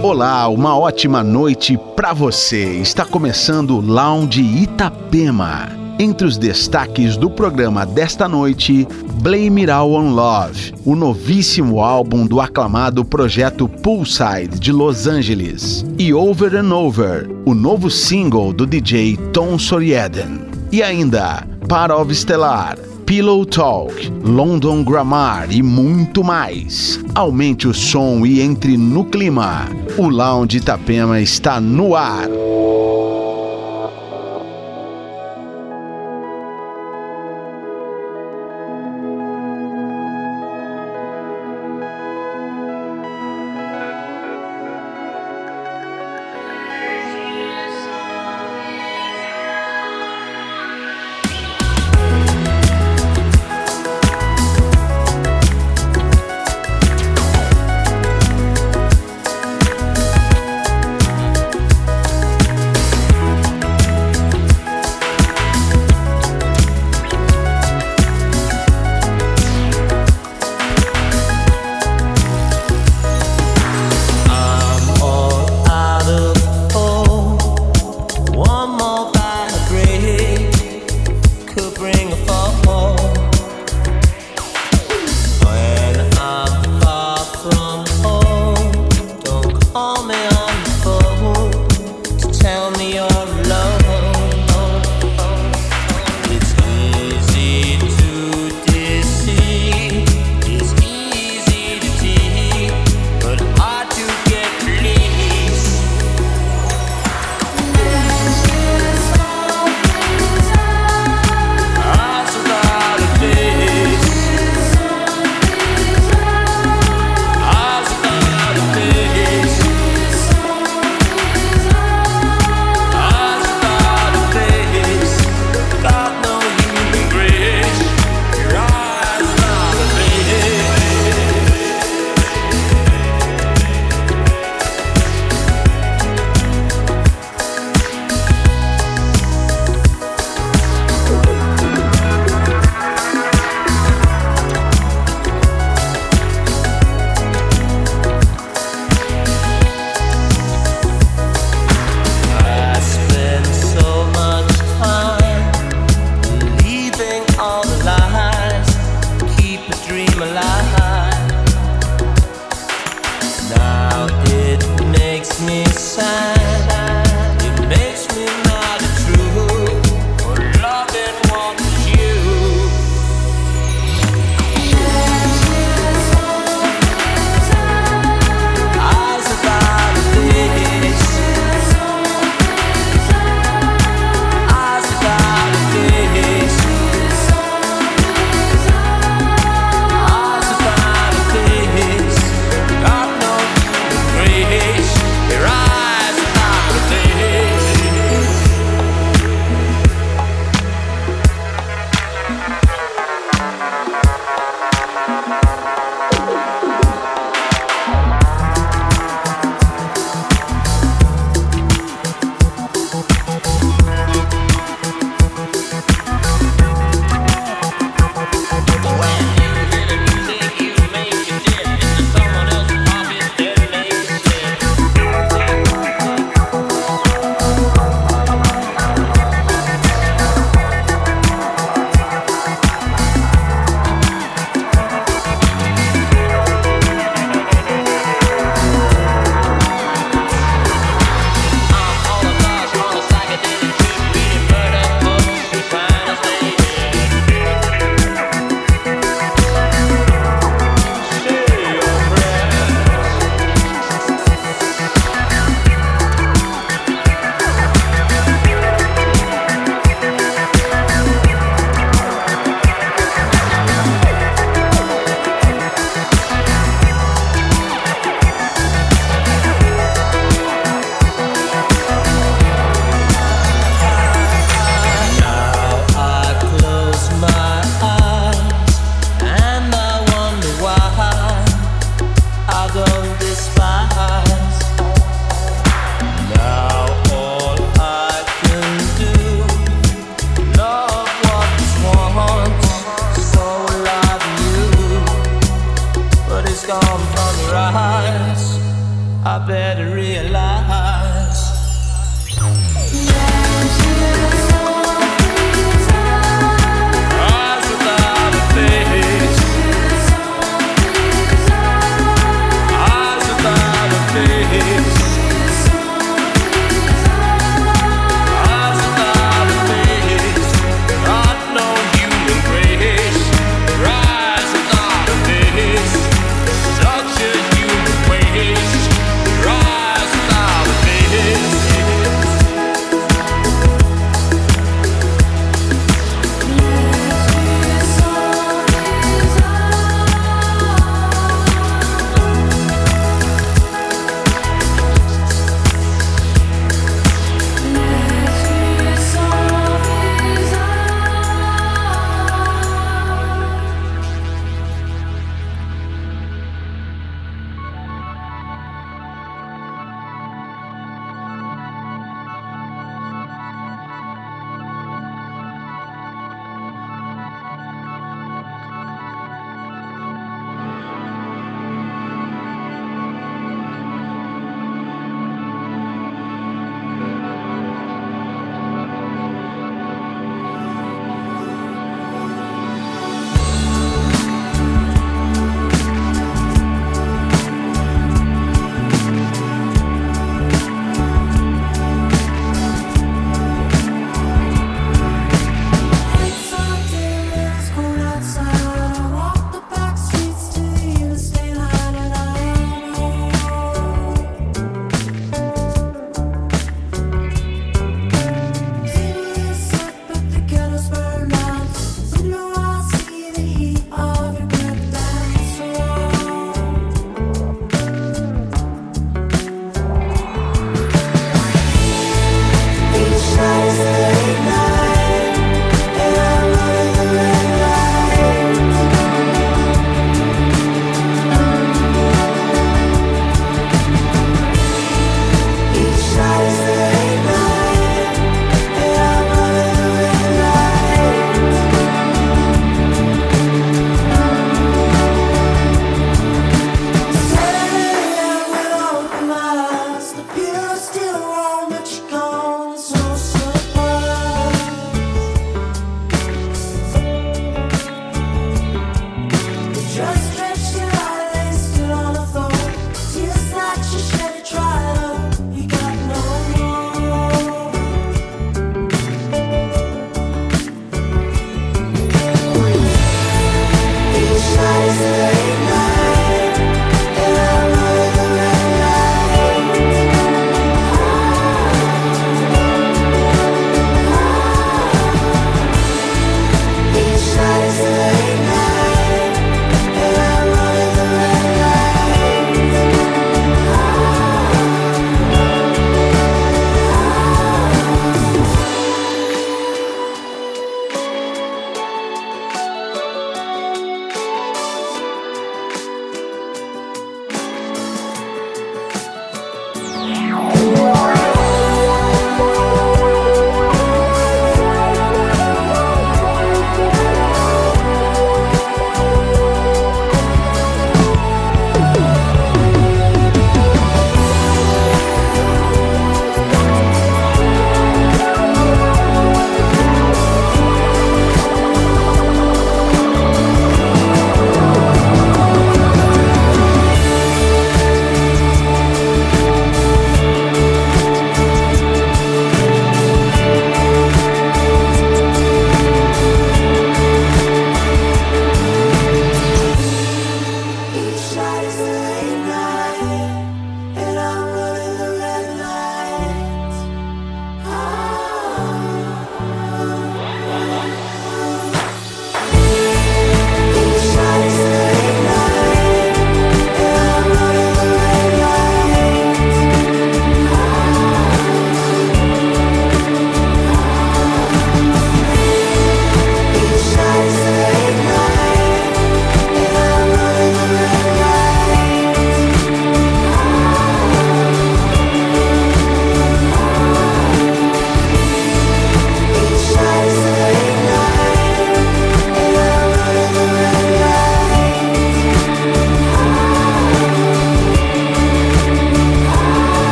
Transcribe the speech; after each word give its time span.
Olá, 0.00 0.46
uma 0.46 0.78
ótima 0.78 1.24
noite 1.24 1.76
para 1.96 2.12
você. 2.12 2.78
Está 2.78 3.04
começando 3.04 3.76
o 3.76 3.80
Lounge 3.80 4.40
Itapema. 4.40 5.70
Entre 5.98 6.24
os 6.24 6.38
destaques 6.38 7.16
do 7.16 7.28
programa 7.28 7.84
desta 7.84 8.28
noite, 8.28 8.86
Blame 9.20 9.62
It 9.62 9.72
All 9.72 9.94
on 9.94 10.14
Love, 10.14 10.72
o 10.84 10.94
novíssimo 10.94 11.80
álbum 11.80 12.24
do 12.24 12.40
aclamado 12.40 13.04
projeto 13.04 13.68
Poolside 13.68 14.60
de 14.60 14.70
Los 14.70 15.08
Angeles, 15.08 15.84
e 15.98 16.14
Over 16.14 16.54
and 16.54 16.72
Over, 16.72 17.28
o 17.44 17.52
novo 17.52 17.90
single 17.90 18.52
do 18.52 18.66
DJ 18.66 19.16
Tom 19.32 19.58
Sorieden. 19.58 20.42
E 20.70 20.80
ainda, 20.80 21.44
Part 21.68 21.92
of 21.92 22.14
Stellar, 22.14 22.78
Pillow 23.08 23.46
Talk, 23.46 24.12
London 24.22 24.84
Grammar 24.84 25.50
e 25.50 25.62
muito 25.62 26.22
mais. 26.22 27.00
Aumente 27.14 27.66
o 27.66 27.72
som 27.72 28.26
e 28.26 28.42
entre 28.42 28.76
no 28.76 29.02
clima. 29.02 29.66
O 29.96 30.10
Lounge 30.10 30.58
Itapema 30.58 31.18
está 31.18 31.58
no 31.58 31.96
ar. 31.96 32.28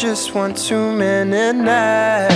Just 0.00 0.34
one 0.34 0.52
too 0.52 0.92
many 0.92 1.58
nights. 1.58 2.35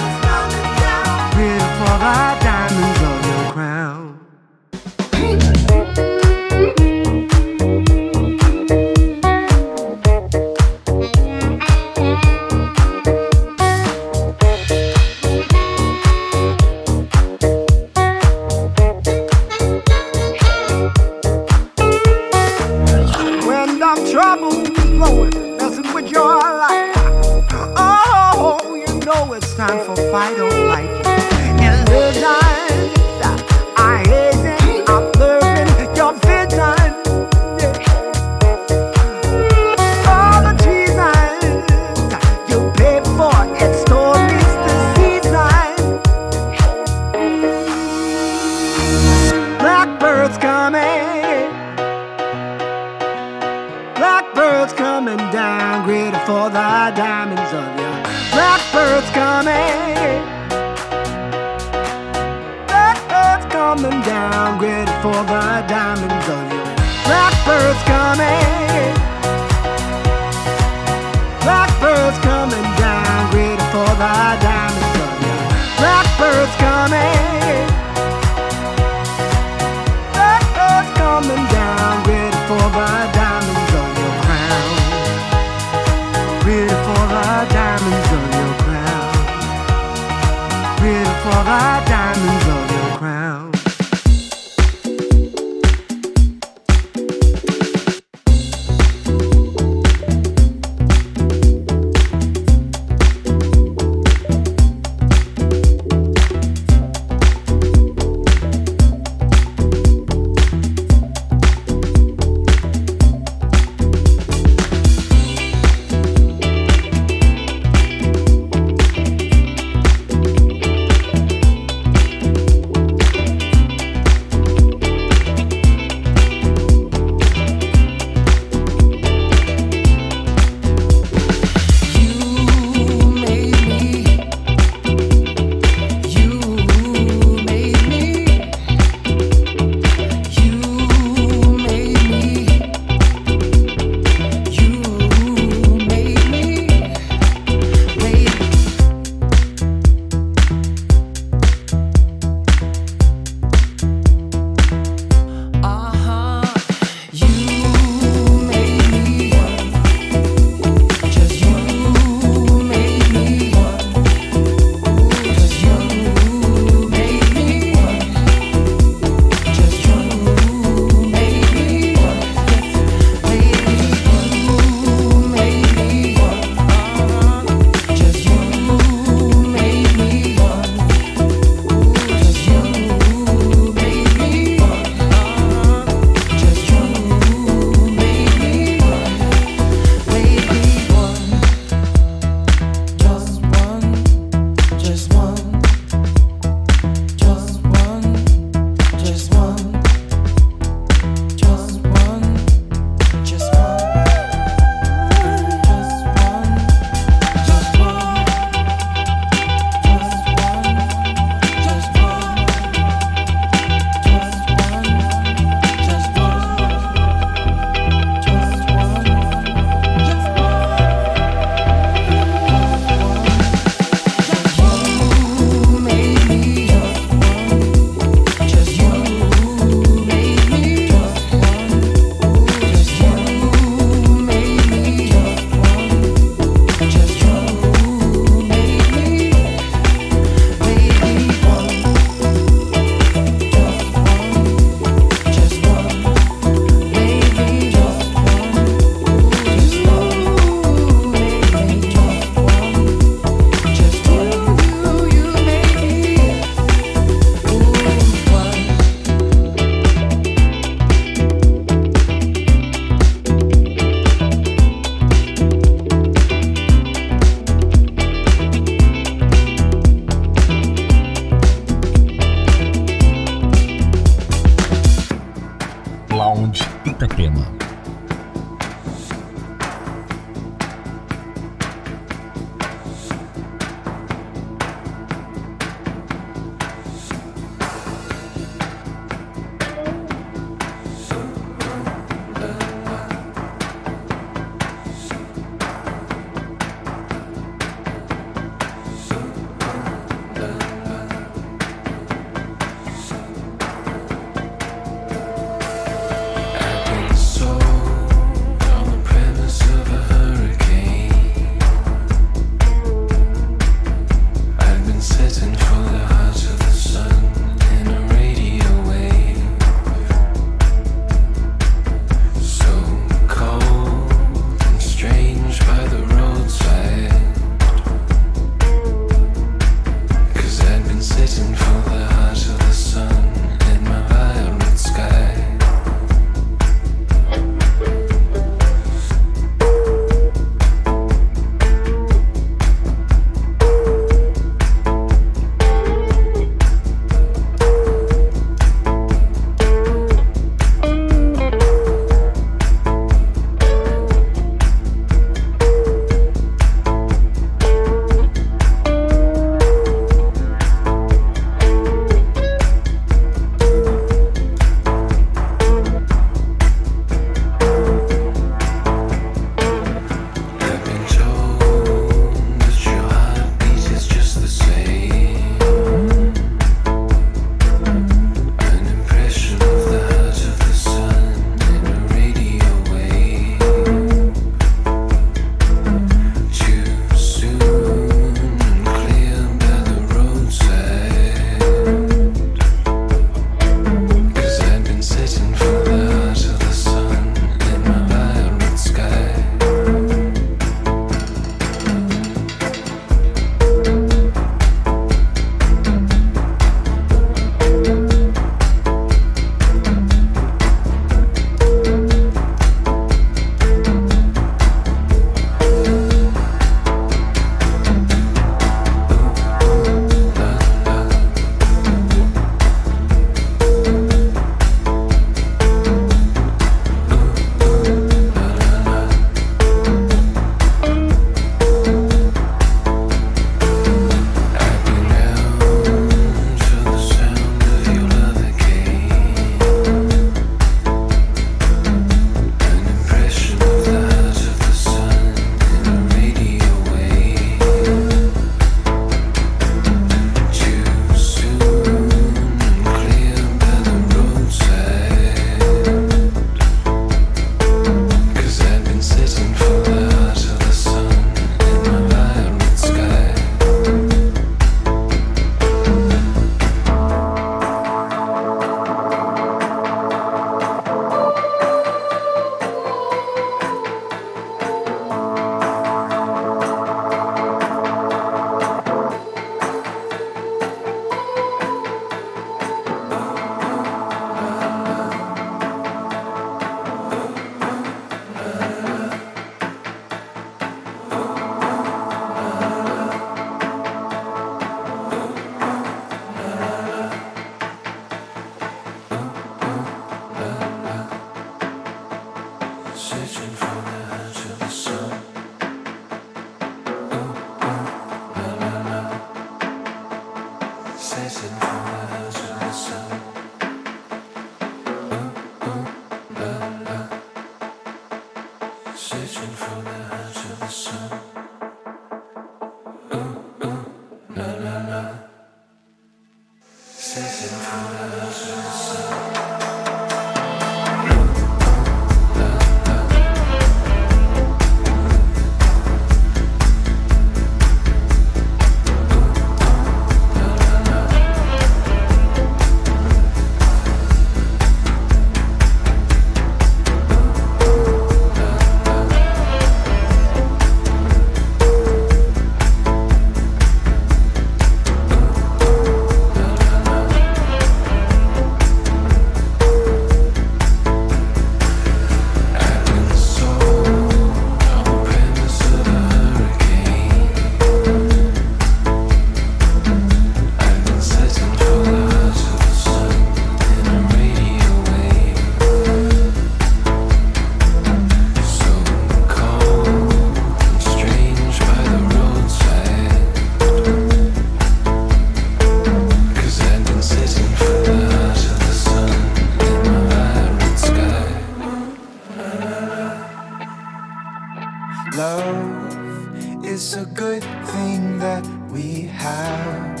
It's 596.62 596.94
a 596.94 597.04
good 597.04 597.42
thing 597.42 598.18
that 598.20 598.46
we 598.70 599.02
have. 599.02 600.00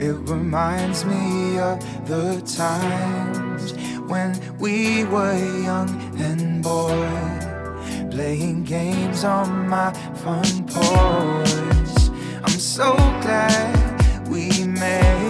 It 0.00 0.14
reminds 0.28 1.04
me 1.04 1.58
of 1.58 1.78
the 2.06 2.40
times 2.46 3.72
when 4.08 4.34
we 4.58 5.04
were 5.04 5.36
young 5.62 5.90
and 6.18 6.62
bored, 6.62 8.10
playing 8.10 8.64
games 8.64 9.24
on 9.24 9.68
my 9.68 9.92
front 10.14 10.66
porch. 10.68 12.10
I'm 12.42 12.58
so 12.58 12.94
glad 13.20 14.28
we 14.28 14.64
made 14.64 15.29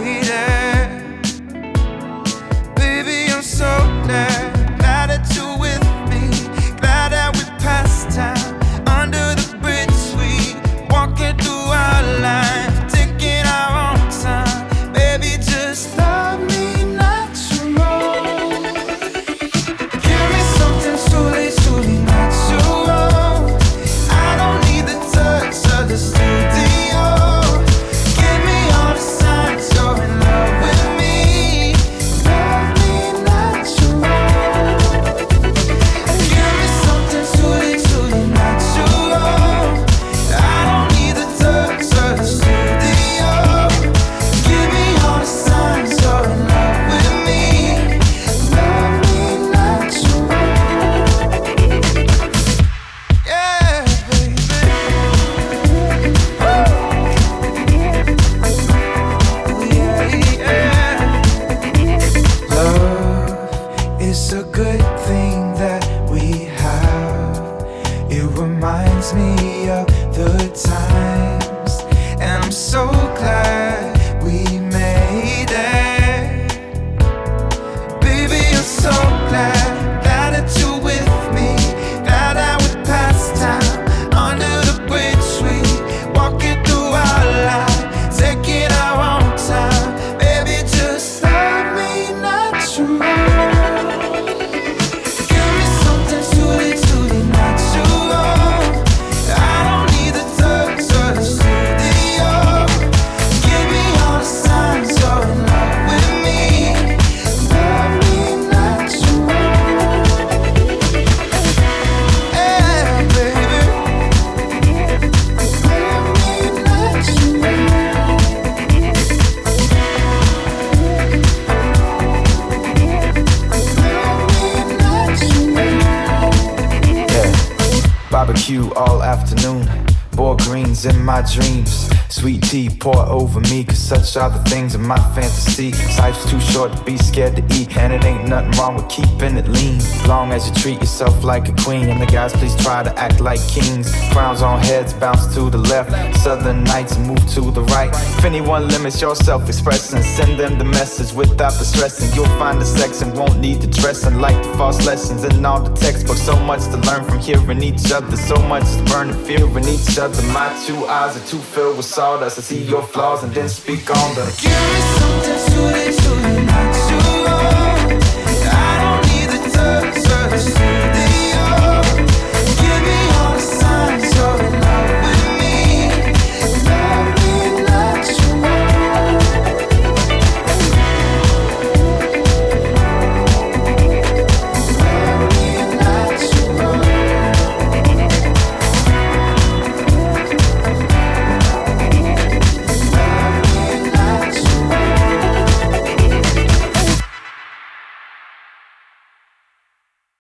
over 133.30 133.40
me, 133.48 133.62
cause 133.62 133.79
such 133.90 134.16
are 134.22 134.30
the 134.30 134.38
things 134.48 134.76
in 134.76 134.82
my 134.82 134.98
fantasy. 135.14 135.72
Life's 135.98 136.30
too 136.30 136.38
short 136.38 136.70
to 136.76 136.80
be 136.84 136.96
scared 136.96 137.34
to 137.34 137.42
eat, 137.56 137.76
and 137.76 137.92
it 137.92 138.04
ain't 138.04 138.28
nothing 138.28 138.52
wrong 138.52 138.76
with 138.76 138.88
keeping 138.88 139.36
it 139.36 139.48
lean. 139.48 139.80
Long 140.06 140.30
as 140.30 140.46
you 140.46 140.54
treat 140.54 140.78
yourself 140.78 141.24
like 141.24 141.48
a 141.48 141.54
queen, 141.64 141.88
and 141.88 142.00
the 142.00 142.06
guys 142.06 142.32
please 142.32 142.54
try 142.54 142.84
to 142.84 142.96
act 142.96 143.20
like 143.20 143.40
kings. 143.48 143.92
Crowns 144.12 144.42
on 144.42 144.60
heads 144.60 144.94
bounce 144.94 145.34
to 145.34 145.50
the 145.50 145.58
left, 145.58 145.90
southern 146.18 146.62
nights 146.62 146.98
move 146.98 147.18
to 147.34 147.50
the 147.50 147.62
right. 147.74 147.90
If 148.18 148.24
anyone 148.24 148.68
limits 148.68 149.00
your 149.00 149.16
self 149.16 149.48
expression, 149.48 150.00
send 150.04 150.38
them 150.38 150.56
the 150.56 150.64
message 150.64 151.12
without 151.12 151.54
the 151.54 151.64
stressing. 151.64 152.14
You'll 152.14 152.38
find 152.38 152.60
the 152.60 152.66
sex 152.66 153.02
and 153.02 153.12
won't 153.18 153.40
need 153.40 153.60
the 153.60 153.66
dressing, 153.66 154.20
like 154.20 154.40
the 154.40 154.52
false 154.56 154.86
lessons 154.86 155.24
in 155.24 155.44
all 155.44 155.62
the 155.64 155.74
textbooks. 155.74 156.22
So 156.22 156.38
much 156.44 156.62
to 156.66 156.76
learn 156.88 157.02
from 157.04 157.18
hearing 157.18 157.60
each 157.64 157.90
other, 157.90 158.16
so 158.16 158.36
much 158.46 158.62
is 158.62 158.80
burning 158.92 159.18
fear 159.24 159.46
in 159.58 159.66
each 159.66 159.98
other. 159.98 160.22
My 160.32 160.48
two 160.64 160.86
eyes 160.86 161.16
are 161.16 161.26
too 161.26 161.42
filled 161.54 161.76
with 161.76 161.86
sawdust. 161.86 162.38
I 162.38 162.42
see 162.42 162.62
your 162.62 162.84
flaws 162.84 163.24
and 163.24 163.32
then 163.34 163.48
speak 163.48 163.79
week. 163.80 164.36
Give 164.38 164.50
me 164.50 164.80
something 164.98 165.38
sweet, 165.38 165.94
so 165.94 166.12
you're 166.14 166.42
not 166.42 166.74
too 166.88 167.06
old. 167.32 168.02
I 168.46 168.78
don't 168.82 169.02
need 169.12 169.28
the 169.30 169.50
third 169.50 169.94
service. 169.94 170.79